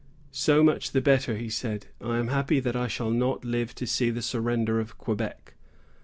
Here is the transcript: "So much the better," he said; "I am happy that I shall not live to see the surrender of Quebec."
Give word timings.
"So 0.31 0.63
much 0.63 0.93
the 0.93 0.99
better," 0.99 1.37
he 1.37 1.47
said; 1.47 1.85
"I 2.03 2.17
am 2.17 2.29
happy 2.29 2.59
that 2.59 2.75
I 2.75 2.87
shall 2.87 3.11
not 3.11 3.45
live 3.45 3.75
to 3.75 3.85
see 3.85 4.09
the 4.09 4.23
surrender 4.23 4.79
of 4.79 4.97
Quebec." 4.97 5.53